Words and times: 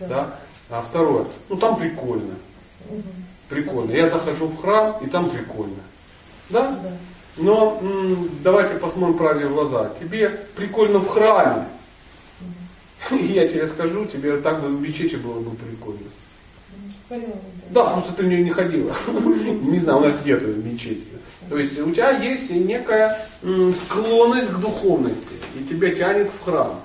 Да. 0.00 0.06
да? 0.08 0.38
А 0.68 0.82
второе, 0.82 1.26
ну 1.48 1.56
там 1.56 1.76
прикольно. 1.76 2.34
Угу. 2.88 3.02
Прикольно. 3.48 3.92
Я 3.92 4.08
захожу 4.08 4.46
в 4.48 4.60
храм, 4.60 4.96
и 5.04 5.08
там 5.08 5.30
прикольно. 5.30 5.82
Да? 6.50 6.70
да. 6.82 6.92
Но 7.36 7.78
м- 7.80 8.30
давайте 8.42 8.74
посмотрим 8.74 9.16
правде 9.16 9.46
в 9.46 9.52
глаза. 9.54 9.92
Тебе 10.00 10.28
прикольно 10.56 10.98
в 10.98 11.08
храме. 11.08 11.66
Угу. 13.10 13.16
И 13.18 13.26
я 13.32 13.48
тебе 13.48 13.68
скажу, 13.68 14.06
тебе 14.06 14.38
так 14.38 14.60
бы 14.60 14.68
в 14.68 14.80
мечети 14.80 15.16
было 15.16 15.40
бы 15.40 15.54
прикольно. 15.56 16.10
Да, 17.70 17.84
потому 17.84 18.02
что 18.02 18.12
ты 18.14 18.24
в 18.24 18.26
нее 18.26 18.42
не 18.42 18.50
ходила. 18.50 18.92
Не 19.06 19.78
знаю, 19.78 19.98
у 19.98 20.00
нас 20.02 20.14
нет 20.24 20.42
мечети. 20.64 21.04
То 21.48 21.58
есть 21.58 21.78
у 21.78 21.92
тебя 21.92 22.10
есть 22.10 22.50
некая 22.50 23.16
склонность 23.40 24.50
к 24.50 24.58
духовности, 24.58 25.34
и 25.56 25.64
тебя 25.64 25.94
тянет 25.94 26.28
в 26.28 26.44
храм. 26.44 26.80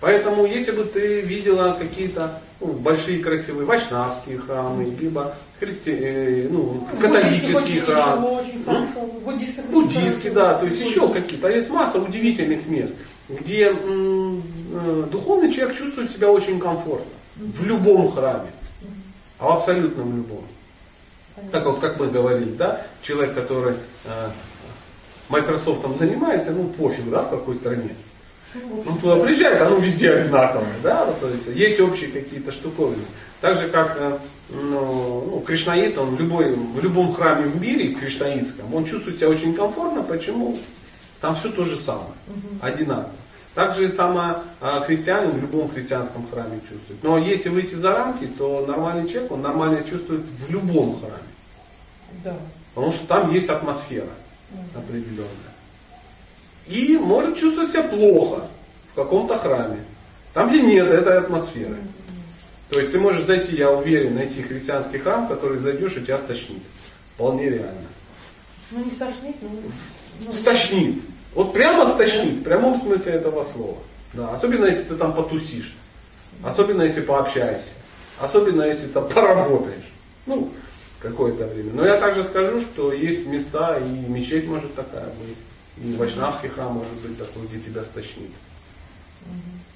Поэтому, 0.00 0.44
если 0.44 0.72
бы 0.72 0.84
ты 0.84 1.22
видела 1.22 1.76
какие-то 1.78 2.40
ну, 2.60 2.72
большие 2.72 3.22
красивые 3.22 3.66
вайшнавские 3.66 4.38
храмы, 4.38 4.84
либо 4.84 5.34
христи... 5.58 5.90
э, 5.90 6.48
ну, 6.50 6.86
католические 7.00 7.80
храмы, 7.80 8.42
буддийские, 9.70 10.32
да, 10.32 10.58
то 10.58 10.66
есть 10.66 10.80
еще 10.80 11.10
какие-то. 11.10 11.48
Есть 11.48 11.70
масса 11.70 11.98
удивительных 11.98 12.66
мест, 12.66 12.92
где 13.28 13.74
э, 13.74 15.04
духовный 15.10 15.50
человек 15.50 15.76
чувствует 15.78 16.10
себя 16.10 16.30
очень 16.30 16.60
комфортно. 16.60 17.12
В 17.36 17.64
любом 17.64 18.12
храме. 18.12 18.50
А 19.38 19.46
в 19.46 19.56
абсолютном 19.58 20.16
любом. 20.16 20.44
Так 21.52 21.66
вот, 21.66 21.80
как 21.80 22.00
мы 22.00 22.06
говорили, 22.06 22.52
да, 22.52 22.82
человек, 23.02 23.34
который 23.34 23.76
э, 24.04 24.28
Microsoft 25.28 25.82
занимается, 25.98 26.50
ну 26.50 26.64
пофиг, 26.68 27.10
да, 27.10 27.22
в 27.22 27.30
какой 27.30 27.54
стране. 27.56 27.94
Ну, 28.54 28.96
туда 29.00 29.16
приезжает, 29.22 29.60
оно 29.60 29.76
везде 29.76 30.10
одинаковое, 30.12 30.74
да, 30.82 31.06
то 31.12 31.28
есть 31.28 31.46
есть 31.48 31.80
общие 31.80 32.10
какие-то 32.10 32.52
штуковины. 32.52 33.04
Так 33.40 33.58
же, 33.58 33.68
как 33.68 33.96
э, 33.98 34.18
ну, 34.48 35.24
ну, 35.30 35.40
кришнаит, 35.40 35.98
он 35.98 36.16
в, 36.16 36.20
любой, 36.20 36.54
в 36.54 36.80
любом 36.80 37.12
храме 37.12 37.46
в 37.46 37.60
мире, 37.60 37.94
кришнаитском, 37.94 38.74
он 38.74 38.84
чувствует 38.86 39.18
себя 39.18 39.28
очень 39.28 39.54
комфортно, 39.54 40.02
почему? 40.02 40.56
Там 41.20 41.34
все 41.34 41.50
то 41.50 41.64
же 41.64 41.76
самое, 41.80 42.12
одинаково. 42.60 43.12
Так 43.54 43.74
же 43.74 43.90
самое 43.92 44.36
а, 44.60 44.80
христианин 44.80 45.30
в 45.30 45.40
любом 45.40 45.70
христианском 45.70 46.28
храме 46.30 46.60
чувствует. 46.68 47.02
Но 47.02 47.16
если 47.16 47.48
выйти 47.48 47.74
за 47.74 47.94
рамки, 47.94 48.26
то 48.26 48.66
нормальный 48.66 49.08
человек, 49.08 49.32
он 49.32 49.40
нормально 49.40 49.82
чувствует 49.82 50.22
в 50.22 50.50
любом 50.50 51.00
храме. 51.00 51.16
Да. 52.22 52.36
Потому 52.74 52.92
что 52.92 53.06
там 53.06 53.32
есть 53.32 53.48
атмосфера 53.48 54.10
определенная 54.74 55.55
и 56.66 56.98
может 56.98 57.36
чувствовать 57.36 57.70
себя 57.70 57.82
плохо 57.84 58.48
в 58.92 58.96
каком-то 58.96 59.38
храме. 59.38 59.78
Там, 60.34 60.50
где 60.50 60.62
нет 60.62 60.86
этой 60.88 61.18
атмосферы. 61.18 61.76
То 62.70 62.80
есть 62.80 62.92
ты 62.92 62.98
можешь 62.98 63.24
зайти, 63.24 63.56
я 63.56 63.70
уверен, 63.70 64.16
найти 64.16 64.42
христианский 64.42 64.98
храм, 64.98 65.26
в 65.26 65.28
который 65.28 65.58
зайдешь 65.58 65.96
и 65.96 66.02
тебя 66.02 66.18
стошнит. 66.18 66.62
Вполне 67.14 67.48
реально. 67.48 67.86
Ну 68.72 68.84
не 68.84 68.90
стошнит, 68.90 69.36
но... 69.40 69.48
Ну, 70.26 70.32
стошнит. 70.32 71.00
Вот 71.34 71.52
прямо 71.52 71.88
стошнит, 71.92 72.40
в 72.40 72.42
прямом 72.42 72.80
смысле 72.80 73.12
этого 73.12 73.44
слова. 73.44 73.78
Да, 74.14 74.32
особенно 74.32 74.64
если 74.66 74.82
ты 74.82 74.96
там 74.96 75.14
потусишь. 75.14 75.74
Особенно 76.42 76.82
если 76.82 77.02
пообщаешься. 77.02 77.68
Особенно 78.18 78.62
если 78.62 78.86
там 78.88 79.08
поработаешь. 79.08 79.92
Ну, 80.26 80.50
какое-то 81.00 81.46
время. 81.46 81.72
Но 81.72 81.86
я 81.86 81.98
также 81.98 82.24
скажу, 82.24 82.60
что 82.60 82.92
есть 82.92 83.26
места, 83.26 83.78
и 83.78 84.10
мечеть 84.10 84.48
может 84.48 84.74
такая 84.74 85.04
быть. 85.04 85.36
И 85.76 85.94
вайшнавский 85.94 86.48
храм 86.48 86.72
может 86.72 86.92
быть 86.94 87.18
такой, 87.18 87.46
где 87.46 87.60
тебя 87.60 87.82
стошнит. 87.84 88.30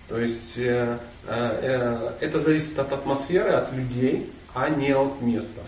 То 0.08 0.18
есть 0.18 0.56
э, 0.56 0.98
э, 1.26 1.58
э, 1.62 2.12
это 2.20 2.40
зависит 2.40 2.78
от 2.78 2.92
атмосферы, 2.92 3.50
от 3.50 3.72
людей, 3.72 4.32
а 4.54 4.68
не 4.68 4.92
от 4.92 5.20
места. 5.20 5.62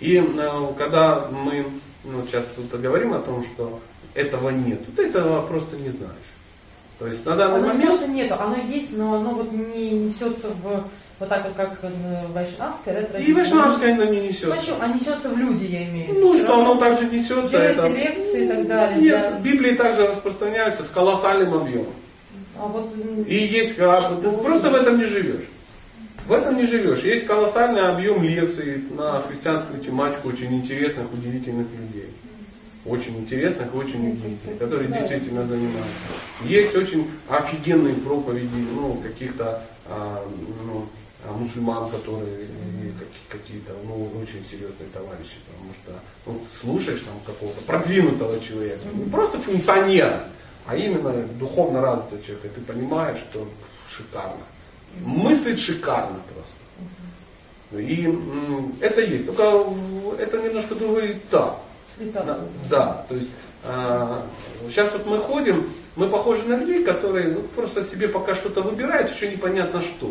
И 0.00 0.16
э, 0.16 0.74
когда 0.76 1.28
мы 1.28 1.70
ну, 2.04 2.26
сейчас 2.26 2.46
вот 2.56 2.80
говорим 2.80 3.12
о 3.14 3.20
том, 3.20 3.44
что 3.44 3.80
этого 4.14 4.50
нет, 4.50 4.80
ты 4.96 5.06
этого 5.06 5.42
просто 5.46 5.76
не 5.76 5.90
знаешь. 5.90 6.16
То 7.00 7.06
есть 7.08 7.24
на 7.24 7.34
данный 7.34 7.56
оно 7.56 7.66
момент... 7.68 8.02
Оно 8.02 8.12
нету, 8.12 8.34
оно 8.38 8.56
есть, 8.56 8.96
но 8.96 9.14
оно 9.14 9.30
вот 9.30 9.50
не 9.52 9.90
несется 9.90 10.48
в 10.62 10.84
вот 11.18 11.28
так 11.28 11.44
вот, 11.44 11.54
как 11.54 11.78
вайшнавская, 12.32 12.94
да, 12.94 13.02
традиция. 13.02 13.20
И 13.20 13.32
вайшнавская 13.34 13.94
она 13.94 14.06
не 14.06 14.20
несется. 14.20 14.56
Почему? 14.56 14.76
А 14.80 14.88
несется 14.88 15.28
в 15.28 15.36
люди, 15.36 15.64
я 15.64 15.84
имею 15.84 16.06
в 16.06 16.16
виду. 16.16 16.20
Ну, 16.20 16.38
что 16.38 16.60
оно 16.60 16.76
также 16.76 17.06
несется. 17.06 17.48
Делаете 17.48 17.78
это... 17.78 17.88
лекции 17.88 18.44
и 18.44 18.48
так 18.48 18.66
далее. 18.66 19.00
Нет, 19.02 19.20
да. 19.20 19.38
Библии 19.38 19.74
также 19.74 20.06
распространяются 20.06 20.82
с 20.82 20.88
колоссальным 20.88 21.54
объемом. 21.54 21.92
А 22.58 22.66
вот... 22.66 22.94
И 23.26 23.36
есть, 23.36 23.78
а, 23.78 24.16
ты 24.22 24.30
просто 24.30 24.70
в 24.70 24.74
этом 24.74 24.98
не 24.98 25.04
живешь. 25.04 25.44
В 26.26 26.32
этом 26.32 26.56
не 26.56 26.64
живешь. 26.64 27.00
Есть 27.00 27.26
колоссальный 27.26 27.82
объем 27.82 28.22
лекций 28.22 28.84
на 28.90 29.20
христианскую 29.20 29.80
тематику 29.80 30.28
очень 30.28 30.54
интересных, 30.54 31.12
удивительных 31.12 31.66
людей. 31.78 32.08
Очень 32.84 33.18
интересных 33.18 33.74
и 33.74 33.76
очень 33.76 34.12
удивительных, 34.12 34.58
которые 34.58 34.88
действительно 34.88 35.46
занимаются. 35.46 35.90
Есть 36.44 36.74
очень 36.74 37.10
офигенные 37.28 37.94
проповеди, 37.94 38.66
ну, 38.72 38.94
каких-то 39.02 39.62
а, 39.86 40.26
ну, 40.64 40.86
а 41.26 41.32
мусульман, 41.32 41.90
которые 41.90 42.46
какие-то 43.28 43.74
ну, 43.84 44.10
очень 44.22 44.44
серьезные 44.50 44.88
товарищи, 44.92 45.36
потому 45.46 45.74
что 45.74 46.00
ну, 46.26 46.40
слушаешь 46.60 47.00
там 47.00 47.14
какого-то 47.26 47.60
продвинутого 47.62 48.40
человека, 48.40 48.88
не 48.94 49.10
просто 49.10 49.38
функционера, 49.38 50.28
а 50.66 50.76
именно 50.76 51.12
духовно 51.38 51.82
развитого 51.82 52.22
человека, 52.22 52.48
и 52.48 52.50
ты 52.52 52.60
понимаешь, 52.62 53.18
что 53.18 53.46
шикарно. 53.88 54.44
Мыслит 55.04 55.58
шикарно 55.58 56.20
просто. 56.34 57.80
И 57.82 58.12
это 58.80 59.00
есть. 59.02 59.26
Только 59.26 59.64
это 60.18 60.42
немножко 60.42 60.74
другой 60.74 61.12
этап. 61.12 61.62
Да, 62.00 62.38
да, 62.70 63.04
то 63.08 63.14
есть 63.14 63.28
а, 63.64 64.26
сейчас 64.68 64.90
вот 64.92 65.06
мы 65.06 65.18
ходим, 65.18 65.70
мы 65.96 66.08
похожи 66.08 66.42
на 66.44 66.56
людей, 66.56 66.82
которые 66.82 67.28
ну, 67.28 67.42
просто 67.42 67.84
себе 67.84 68.08
пока 68.08 68.34
что-то 68.34 68.62
выбирают, 68.62 69.10
еще 69.10 69.30
непонятно 69.30 69.82
что. 69.82 70.10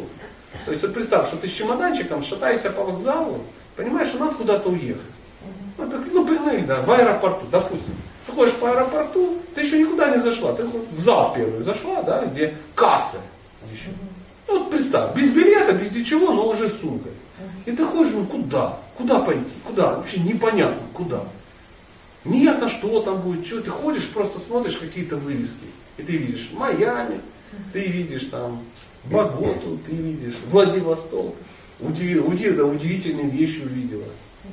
То 0.66 0.72
есть 0.72 0.84
вот 0.84 0.94
представь, 0.94 1.28
что 1.28 1.38
ты 1.38 1.48
с 1.48 1.52
чемоданчиком 1.52 2.24
шатаешься 2.24 2.70
по 2.70 2.84
вокзалу, 2.84 3.42
понимаешь, 3.76 4.10
что 4.10 4.20
надо 4.20 4.36
куда-то 4.36 4.70
уехать. 4.70 5.02
Ну, 5.78 5.90
так, 5.90 6.02
ну, 6.12 6.26
блин, 6.26 6.66
да, 6.68 6.82
в 6.82 6.92
аэропорту, 6.92 7.46
допустим. 7.52 7.96
Ты 8.26 8.34
ходишь 8.34 8.54
по 8.54 8.70
аэропорту, 8.70 9.40
ты 9.56 9.62
еще 9.62 9.80
никуда 9.80 10.16
не 10.16 10.22
зашла, 10.22 10.54
ты 10.54 10.64
в 10.66 11.00
зал 11.00 11.34
первый 11.36 11.64
зашла, 11.64 12.04
да, 12.04 12.26
где 12.26 12.54
кассы 12.76 13.18
еще. 13.72 13.90
Ну, 14.48 14.60
вот 14.60 14.72
представь, 14.72 15.16
без 15.16 15.30
билета, 15.30 15.74
без 15.74 15.96
ничего, 15.96 16.34
но 16.34 16.50
уже 16.50 16.70
с 16.70 16.80
сумкой. 16.80 17.14
И 17.66 17.72
ты 17.72 17.86
ходишь, 17.86 18.14
ну 18.14 18.26
куда? 18.26 18.78
Куда 18.98 19.20
пойти? 19.20 19.52
Куда? 19.66 19.96
Вообще 19.96 20.20
непонятно, 20.20 20.82
куда. 20.94 21.22
Не 22.26 22.44
ясно, 22.44 22.70
что 22.70 23.02
там 23.02 23.22
будет, 23.22 23.46
что. 23.46 23.62
Ты 23.62 23.70
ходишь, 23.70 24.08
просто 24.10 24.40
смотришь 24.40 24.78
какие-то 24.78 25.18
вывески. 25.18 25.66
И 25.98 26.04
ты 26.04 26.18
видишь 26.18 26.50
Майами, 26.54 27.22
ты 27.74 27.86
видишь 27.86 28.26
там 28.26 28.62
Боготу, 29.06 29.80
ты 29.86 29.94
видишь 29.94 30.36
Владивосток. 30.50 31.36
Удив, 31.80 32.28
удив, 32.28 32.58
да, 32.58 32.66
удивительные 32.66 33.30
вещи 33.30 33.62
увидела. 33.62 34.04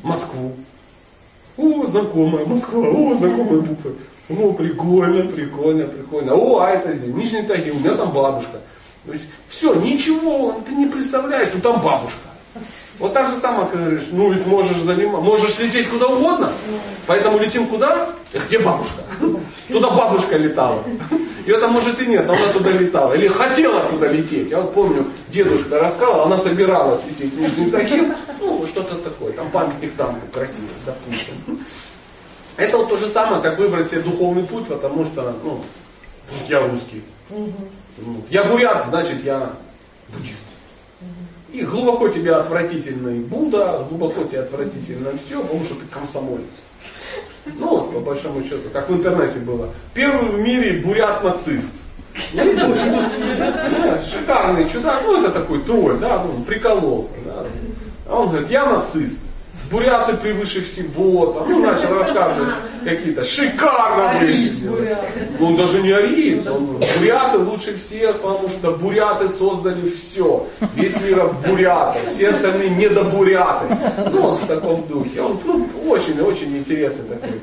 Москву. 0.03 0.55
О, 1.57 1.87
знакомая 1.87 2.45
Москва, 2.45 2.89
о, 2.89 3.15
знакомые 3.15 3.63
буквы. 3.63 3.97
О, 4.29 4.53
прикольно, 4.53 5.27
прикольно, 5.31 5.87
прикольно. 5.87 6.35
О, 6.35 6.59
а 6.59 6.71
это 6.71 6.95
Нижний 6.95 7.43
Тагил, 7.43 7.77
у 7.77 7.81
меня 7.81 7.95
там 7.95 8.13
бабушка. 8.13 8.61
То 9.07 9.13
есть, 9.13 9.25
все, 9.49 9.75
ничего, 9.75 10.61
ты 10.67 10.75
не 10.75 10.87
представляешь, 10.87 11.49
что 11.49 11.61
там 11.61 11.83
бабушка. 11.83 12.29
Вот 12.99 13.13
так 13.13 13.31
же 13.31 13.41
там 13.41 13.69
говоришь, 13.69 14.05
ну 14.11 14.33
ведь 14.33 14.47
можешь 14.47 14.79
заниматься, 14.79 15.21
можешь 15.21 15.59
лететь 15.59 15.91
куда 15.91 16.07
угодно, 16.07 16.51
поэтому 17.07 17.39
летим 17.39 17.67
куда? 17.67 18.11
Где 18.49 18.59
бабушка? 18.59 19.03
Туда 19.69 19.91
бабушка 19.91 20.39
летала. 20.39 20.83
Ее 21.47 21.59
там 21.59 21.73
может 21.73 22.01
и 22.01 22.07
нет, 22.07 22.27
но 22.27 22.35
она 22.35 22.53
туда 22.53 22.71
летала. 22.71 23.13
Или 23.13 23.29
хотела 23.29 23.89
туда 23.89 24.09
лететь. 24.09 24.51
Я 24.51 24.63
вот 24.63 24.75
помню, 24.75 25.07
дедушка 25.29 25.79
рассказывал, 25.79 26.23
она 26.23 26.39
собиралась 26.39 27.01
лететь 27.07 27.35
в 27.35 27.41
Нижний 27.41 27.71
Тагил, 27.71 28.15
ну 28.41 28.67
что-то 28.67 28.97
такое, 28.97 29.33
там 29.33 29.51
памятник 29.51 29.95
танку 29.97 30.27
красивый, 30.33 30.71
допустим. 30.85 31.61
Это 32.57 32.79
вот 32.79 32.89
то 32.89 32.97
же 32.97 33.09
самое, 33.09 33.43
как 33.43 33.59
выбрать 33.59 33.91
себе 33.91 34.01
духовный 34.01 34.45
путь, 34.45 34.67
потому 34.67 35.05
что, 35.05 35.37
ну, 35.45 35.63
я 36.49 36.67
русский. 36.67 37.03
Я 38.31 38.45
бурят, 38.45 38.87
значит 38.89 39.23
я 39.23 39.53
буддист. 40.09 40.46
И 41.57 41.63
глубоко 41.63 42.09
тебе 42.11 42.35
отвратительный 42.35 43.21
Будда, 43.21 43.87
глубоко 43.89 44.25
тебе 44.25 44.41
отвратительно 44.41 45.13
все, 45.17 45.41
потому 45.41 45.65
что 45.65 45.75
ты 45.77 45.87
комсомолец. 45.87 46.45
Ну 47.47 47.91
по 47.93 48.01
большому 48.01 48.43
счету, 48.43 48.69
как 48.71 48.91
в 48.91 48.95
интернете 48.95 49.39
было. 49.39 49.71
Первый 49.95 50.33
в 50.33 50.39
мире 50.39 50.83
бурят-нацист. 50.83 51.71
Шикарный 54.13 54.69
чудак, 54.69 55.01
ну 55.07 55.23
это 55.23 55.31
такой 55.31 55.63
тролль, 55.63 55.97
да, 55.99 56.23
ну, 56.25 56.45
прикололся. 56.45 57.15
Да. 57.25 57.47
А 58.07 58.21
он 58.21 58.29
говорит, 58.29 58.51
я 58.51 58.67
нацист. 58.67 59.17
Буряты 59.71 60.17
превыше 60.17 60.63
всего, 60.63 61.27
там, 61.27 61.51
ну, 61.51 61.61
начал 61.61 61.95
рассказывать 61.95 62.55
какие-то 62.85 63.25
шикарно. 63.25 64.21
Ну, 65.39 65.47
он 65.47 65.57
даже 65.57 65.83
не 65.83 65.93
ариец, 65.93 66.47
он 66.47 66.79
буряты 66.99 67.39
лучше 67.39 67.77
всех, 67.77 68.21
потому 68.21 68.49
что 68.49 68.73
буряты 68.73 69.29
создали 69.29 69.89
все. 69.89 70.47
Весь 70.75 70.95
мир 71.01 71.25
от 71.25 71.47
бурятов, 71.47 72.01
все 72.15 72.31
остальные 72.31 72.71
недобуряты. 72.71 73.77
Ну, 74.13 74.23
он 74.29 74.35
в 74.37 74.47
таком 74.47 74.87
духе. 74.89 75.21
Он 75.21 75.39
ну, 75.45 75.69
очень-очень 75.89 76.57
интересный 76.57 77.05
такой 77.09 77.41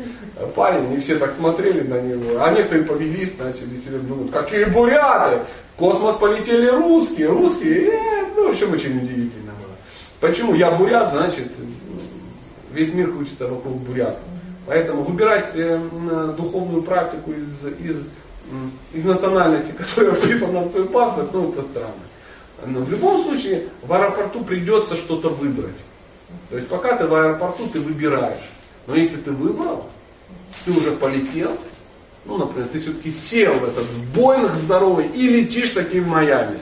парень, 0.55 0.93
и 0.93 0.99
все 0.99 1.17
так 1.17 1.31
смотрели 1.31 1.81
на 1.81 2.01
него. 2.01 2.41
А 2.41 2.51
некоторые 2.51 2.85
повелись, 2.85 3.37
начали 3.37 3.77
себе 3.77 3.99
думать, 3.99 4.31
какие 4.31 4.65
буряты! 4.65 5.39
В 5.75 5.79
космос 5.79 6.17
полетели 6.17 6.67
русские, 6.67 7.29
русские, 7.29 7.93
э, 7.93 8.25
ну, 8.35 8.47
в 8.47 8.51
общем, 8.51 8.71
очень 8.73 8.97
удивительно 8.97 9.53
было. 9.53 9.75
Почему? 10.19 10.53
Я 10.53 10.71
бурят, 10.71 11.11
значит, 11.11 11.47
весь 12.73 12.93
мир 12.93 13.11
крутится 13.11 13.47
вокруг 13.47 13.77
бурятов. 13.77 14.23
Поэтому 14.65 15.03
выбирать 15.03 15.51
э, 15.55 16.33
духовную 16.37 16.83
практику 16.83 17.31
из, 17.31 17.79
из, 17.79 17.97
из 18.93 19.03
национальности, 19.03 19.71
которая 19.77 20.15
вписана 20.15 20.61
в 20.61 20.71
твой 20.71 20.85
паспорт, 20.85 21.33
ну 21.33 21.51
это 21.51 21.61
странно. 21.63 21.93
Но 22.65 22.79
в 22.79 22.89
любом 22.89 23.23
случае 23.23 23.67
в 23.81 23.91
аэропорту 23.91 24.43
придется 24.43 24.95
что-то 24.95 25.29
выбрать. 25.29 25.75
То 26.49 26.57
есть 26.57 26.69
пока 26.69 26.95
ты 26.95 27.07
в 27.07 27.13
аэропорту, 27.13 27.67
ты 27.67 27.79
выбираешь. 27.79 28.49
Но 28.87 28.95
если 28.95 29.17
ты 29.17 29.31
выбрал, 29.31 29.85
ты 30.65 30.71
уже 30.71 30.91
полетел, 30.91 31.57
ну, 32.25 32.37
например, 32.37 32.69
ты 32.69 32.79
все-таки 32.79 33.11
сел 33.11 33.53
в 33.55 33.63
этот 33.65 33.85
Боинг 34.15 34.49
здоровый 34.51 35.07
и 35.07 35.27
летишь 35.27 35.71
таки 35.71 35.99
в 35.99 36.07
Майами 36.07 36.57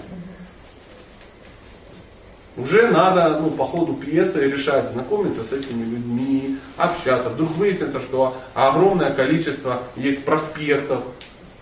уже 2.58 2.90
надо 2.90 3.40
ну, 3.40 3.50
по 3.50 3.66
ходу 3.66 3.94
пьесы 3.94 4.50
решать, 4.50 4.90
знакомиться 4.90 5.44
с 5.44 5.54
этими 5.54 5.84
людьми, 5.84 6.58
общаться. 6.78 7.30
Вдруг 7.30 7.52
выяснится, 7.52 8.02
что 8.02 8.38
огромное 8.54 9.14
количество 9.14 9.84
есть 9.96 10.26
проспектов 10.26 11.04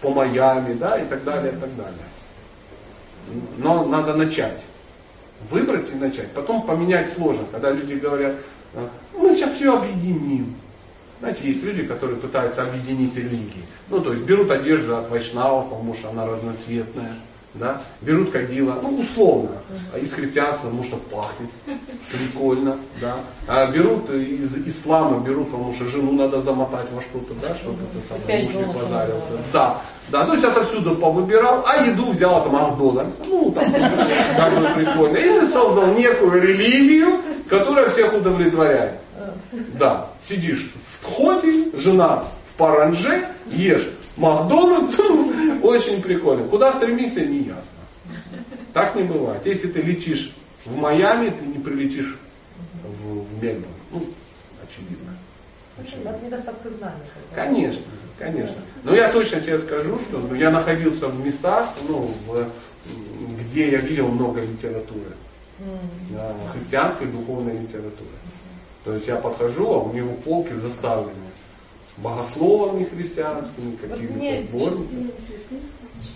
по 0.02 0.10
Майами, 0.10 0.74
да, 0.74 1.00
и 1.00 1.06
так 1.06 1.24
далее, 1.24 1.54
и 1.54 1.60
так 1.60 1.76
далее. 1.76 2.06
Но 3.58 3.86
надо 3.86 4.16
начать. 4.16 4.60
Выбрать 5.52 5.90
и 5.92 5.96
начать. 5.96 6.32
Потом 6.32 6.64
поменять 6.64 7.14
сложно, 7.14 7.46
когда 7.52 7.72
люди 7.72 7.94
говорят, 7.94 8.36
«А, 8.74 8.90
мы 9.16 9.34
сейчас 9.34 9.54
все 9.54 9.78
объединим. 9.78 10.56
Знаете, 11.20 11.44
есть 11.44 11.64
люди, 11.64 11.84
которые 11.84 12.18
пытаются 12.18 12.64
объединить 12.64 13.16
религии. 13.16 13.66
Ну, 13.90 14.00
то 14.00 14.14
есть 14.14 14.26
берут 14.26 14.52
одежду 14.52 14.98
от 14.98 15.10
вайшнавов, 15.10 15.70
потому 15.70 15.94
что 15.94 16.10
она 16.10 16.26
разноцветная 16.26 17.14
да, 17.56 17.82
берут 18.02 18.32
кадила, 18.32 18.78
ну 18.82 19.00
условно, 19.00 19.58
а 19.94 19.98
из 19.98 20.12
христианства, 20.14 20.68
потому 20.68 20.84
что 20.84 20.98
пахнет, 20.98 21.50
прикольно, 22.12 22.78
да, 23.02 23.16
а 23.48 23.68
берут 23.72 24.10
из 24.12 24.54
ислама, 24.68 25.20
берут, 25.20 25.52
потому 25.52 25.74
что 25.74 25.88
жену 25.88 26.12
надо 26.14 26.42
замотать 26.42 26.86
во 26.92 27.02
что-то, 27.02 27.34
да, 27.42 27.56
чтобы 27.56 27.80
это 27.84 28.08
самое, 28.08 28.44
муж 28.44 28.54
не 28.54 28.74
позарился, 28.74 29.28
да, 29.52 29.82
да, 30.10 30.26
то 30.26 30.34
есть 30.34 30.46
отовсюду 30.46 30.96
повыбирал, 30.96 31.66
а 31.68 31.86
еду 31.86 32.12
взял 32.12 32.38
от 32.38 32.52
Макдональдса, 32.52 33.22
ну 33.28 33.52
там, 33.52 33.72
как 33.72 34.60
бы 34.60 34.68
прикольно, 34.76 35.18
и 35.18 35.40
ты 35.40 35.48
создал 35.48 35.88
некую 35.94 36.42
религию, 36.42 37.20
которая 37.50 37.90
всех 37.90 38.14
удовлетворяет, 38.14 39.00
да, 39.52 40.08
сидишь 40.24 40.72
в 41.02 41.06
хоте, 41.06 41.72
жена 41.74 42.24
в 42.54 42.58
паранже, 42.58 43.26
ешь 43.48 43.88
Макдональдс, 44.20 44.98
ну, 45.10 45.29
очень 45.70 46.02
прикольно. 46.02 46.48
Куда 46.48 46.74
стремишься, 46.74 47.26
не 47.26 47.40
ясно. 47.40 47.64
Так 48.74 48.96
не 48.96 49.04
бывает. 49.04 49.46
Если 49.46 49.68
ты 49.68 49.82
летишь 49.82 50.34
в 50.66 50.76
Майами, 50.76 51.30
ты 51.30 51.46
не 51.46 51.60
прилетишь 51.60 52.18
в, 52.84 53.24
в 53.24 53.44
Мельбурн. 53.44 53.72
Ну, 53.92 54.06
очевидно. 54.64 55.18
очевидно. 55.78 56.12
знаний. 56.72 57.02
Конечно, 57.34 57.84
конечно. 58.18 58.58
Но 58.84 58.96
я 58.96 59.12
точно 59.12 59.42
тебе 59.42 59.60
скажу, 59.60 60.00
что 60.00 60.20
ну, 60.20 60.36
я 60.36 60.52
находился 60.52 61.08
в 61.08 61.26
местах, 61.26 61.70
ну, 61.88 62.12
в, 62.28 62.50
где 63.42 63.72
я 63.72 63.78
видел 63.78 64.10
много 64.10 64.42
литературы. 64.42 65.14
Mm. 65.60 66.52
Христианской 66.54 67.08
духовной 67.08 67.58
литературы. 67.58 68.10
То 68.86 68.94
есть 68.94 69.08
я 69.08 69.18
подхожу, 69.18 69.74
а 69.74 69.78
у 69.80 69.94
него 69.94 70.14
полки 70.14 70.54
заставлены 70.54 71.30
богословами 72.02 72.86
христианскими, 72.86 73.76
какими-то 73.76 74.48
сборниками. 74.48 75.12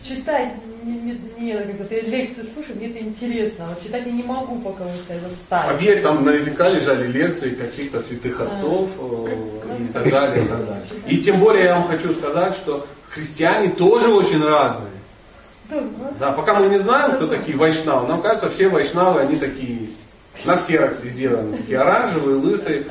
Читать 0.07 0.53
не, 0.83 0.93
не, 0.93 1.19
не 1.37 1.73
как 1.73 1.91
лекции 1.91 2.43
слушать, 2.43 2.75
мне 2.75 2.87
это 2.87 2.99
интересно. 2.99 3.67
Вот 3.69 3.83
читать 3.83 4.03
я 4.05 4.11
не 4.11 4.23
могу, 4.23 4.59
пока 4.59 4.83
вы 4.83 4.91
это 5.09 5.29
встали. 5.33 5.77
Поверь, 5.77 6.01
там 6.01 6.23
наверняка 6.23 6.69
лежали 6.69 7.07
лекции 7.07 7.49
каких-то 7.49 8.01
святых 8.01 8.39
отцов 8.39 8.89
а, 8.99 9.77
и 9.79 9.87
так 9.91 10.09
далее, 10.09 10.45
и 10.45 10.47
так 10.47 10.65
далее. 10.65 10.85
И 11.07 11.17
тем 11.17 11.39
более 11.39 11.65
я 11.65 11.75
вам 11.79 11.87
хочу 11.87 12.13
сказать, 12.13 12.55
что 12.55 12.85
христиане 13.09 13.69
тоже 13.69 14.09
очень 14.09 14.43
разные. 14.43 14.89
Да, 16.19 16.31
пока 16.33 16.55
мы 16.55 16.67
не 16.67 16.79
знаем, 16.79 17.13
кто 17.13 17.27
такие 17.27 17.57
вайшнавы, 17.57 18.07
нам 18.07 18.21
кажется, 18.21 18.49
все 18.49 18.69
вайшнавы, 18.69 19.21
они 19.21 19.37
такие, 19.37 19.87
на 20.45 20.57
ксероксе 20.57 21.07
сделаны, 21.07 21.57
такие 21.57 21.79
оранжевые, 21.79 22.37
лысые, 22.37 22.83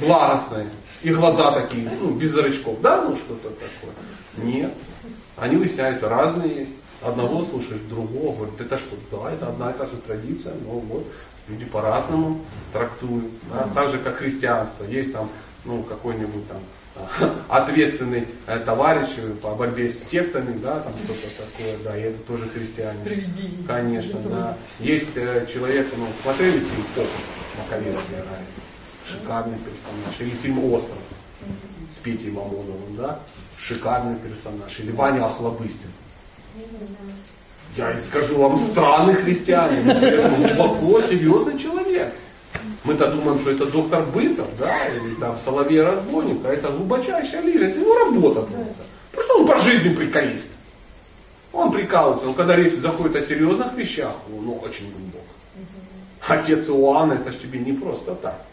благостные 0.00 0.66
и 1.02 1.10
глаза 1.10 1.52
такие, 1.52 1.90
ну, 2.00 2.10
без 2.10 2.30
зрачков, 2.30 2.80
да, 2.80 3.04
ну 3.04 3.16
что-то 3.16 3.50
такое. 3.50 3.94
Нет. 4.36 4.72
Они 5.36 5.56
выясняются 5.56 6.08
разные 6.08 6.60
есть. 6.60 6.72
Одного 7.02 7.44
слушаешь, 7.44 7.80
другого, 7.88 8.36
говорит, 8.36 8.60
это 8.60 8.78
что, 8.78 8.96
да, 9.10 9.32
это 9.32 9.48
одна 9.48 9.72
и 9.72 9.74
та 9.74 9.86
же 9.86 9.96
традиция, 10.06 10.54
но 10.64 10.78
вот 10.78 11.04
люди 11.48 11.64
по-разному 11.64 12.40
трактуют. 12.72 13.32
Да? 13.50 13.68
Так 13.74 13.90
же, 13.90 13.98
как 13.98 14.18
христианство. 14.18 14.84
Есть 14.84 15.12
там, 15.12 15.28
ну, 15.64 15.82
какой-нибудь 15.82 16.46
там 16.46 16.60
ответственный 17.48 18.28
э, 18.46 18.58
товарищ 18.60 19.08
по 19.40 19.54
борьбе 19.54 19.90
с 19.90 20.10
сектами, 20.10 20.58
да, 20.58 20.80
там 20.80 20.92
что-то 21.04 21.26
такое, 21.38 21.76
да, 21.84 21.96
и 21.96 22.02
это 22.02 22.18
тоже 22.20 22.48
христиане. 22.48 23.02
Привидение. 23.02 23.66
Конечно, 23.66 24.20
да. 24.20 24.56
Есть 24.78 25.16
э, 25.16 25.46
человек, 25.52 25.88
ну, 25.96 26.06
смотрели 26.22 26.58
фильм 26.58 26.84
Поп, 26.94 27.06
Маковецкий 27.58 28.16
шикарный 29.06 29.58
персонаж. 29.58 30.20
Или 30.20 30.30
фильм 30.30 30.72
«Остров» 30.72 30.98
с 31.96 32.02
Петей 32.02 32.30
Мамоновым, 32.30 32.96
да? 32.96 33.18
Шикарный 33.58 34.16
персонаж. 34.16 34.78
Или 34.78 34.92
Ваня 34.92 35.26
Охлобыстин. 35.26 35.90
Я 37.76 37.98
скажу 38.00 38.36
вам, 38.36 38.58
странный 38.58 39.14
христианин, 39.14 39.86
но 39.86 40.74
глубоко 40.74 41.00
серьезный 41.00 41.58
человек. 41.58 42.12
Мы-то 42.84 43.10
думаем, 43.10 43.38
что 43.40 43.50
это 43.50 43.66
доктор 43.66 44.04
Быков, 44.06 44.48
да, 44.58 44.88
или 44.88 45.14
там 45.14 45.38
Соловей 45.44 45.80
Разбойник, 45.80 46.44
а 46.44 46.48
это 46.48 46.68
глубочайшая 46.70 47.40
это 47.40 47.80
его 47.80 47.98
работа 47.98 48.42
просто. 48.42 48.82
Просто 49.12 49.34
он 49.34 49.46
по 49.46 49.56
жизни 49.58 49.94
приколист. 49.94 50.46
Он 51.52 51.70
прикалывается, 51.72 52.26
но 52.26 52.34
когда 52.34 52.56
речь 52.56 52.74
заходит 52.74 53.16
о 53.16 53.26
серьезных 53.26 53.74
вещах, 53.74 54.16
он 54.28 54.44
ну, 54.46 54.54
очень 54.56 54.90
глубоко. 54.90 55.24
Отец 56.28 56.68
Иоанн, 56.68 57.12
это 57.12 57.32
ж 57.32 57.36
тебе 57.36 57.58
не 57.58 57.72
просто 57.72 58.14
так. 58.14 58.44